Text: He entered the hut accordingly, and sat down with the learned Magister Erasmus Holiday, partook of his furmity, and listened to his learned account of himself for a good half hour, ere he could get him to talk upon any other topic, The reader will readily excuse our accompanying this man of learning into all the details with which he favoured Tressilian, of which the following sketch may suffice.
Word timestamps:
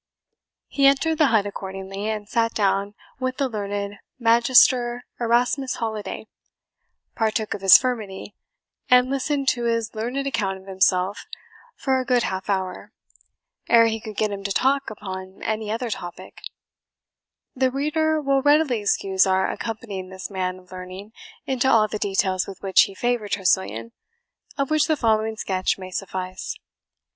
He 0.67 0.87
entered 0.87 1.19
the 1.19 1.27
hut 1.27 1.45
accordingly, 1.45 2.09
and 2.09 2.27
sat 2.27 2.55
down 2.55 2.95
with 3.19 3.37
the 3.37 3.47
learned 3.47 3.99
Magister 4.17 5.05
Erasmus 5.19 5.75
Holiday, 5.75 6.25
partook 7.13 7.53
of 7.53 7.61
his 7.61 7.77
furmity, 7.77 8.33
and 8.89 9.11
listened 9.11 9.47
to 9.49 9.65
his 9.65 9.93
learned 9.93 10.25
account 10.25 10.57
of 10.57 10.65
himself 10.65 11.27
for 11.75 11.99
a 11.99 12.03
good 12.03 12.23
half 12.23 12.49
hour, 12.49 12.93
ere 13.69 13.85
he 13.85 13.99
could 13.99 14.17
get 14.17 14.31
him 14.31 14.43
to 14.43 14.51
talk 14.51 14.89
upon 14.89 15.43
any 15.43 15.69
other 15.69 15.91
topic, 15.91 16.39
The 17.55 17.69
reader 17.69 18.19
will 18.19 18.41
readily 18.41 18.81
excuse 18.81 19.27
our 19.27 19.51
accompanying 19.51 20.09
this 20.09 20.31
man 20.31 20.57
of 20.57 20.71
learning 20.71 21.11
into 21.45 21.69
all 21.69 21.87
the 21.87 21.99
details 21.99 22.47
with 22.47 22.59
which 22.63 22.81
he 22.89 22.95
favoured 22.95 23.33
Tressilian, 23.33 23.91
of 24.57 24.71
which 24.71 24.87
the 24.87 24.97
following 24.97 25.37
sketch 25.37 25.77
may 25.77 25.91
suffice. 25.91 26.55